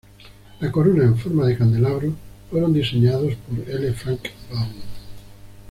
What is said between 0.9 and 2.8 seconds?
en forma de candelabros fueron